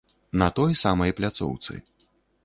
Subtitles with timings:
[0.41, 1.77] На той самай пляцоўцы.